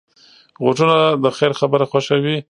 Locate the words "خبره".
1.59-1.85